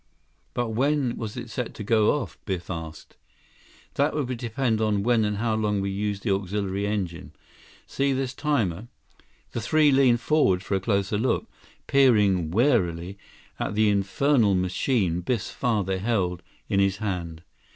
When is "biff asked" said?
2.45-3.17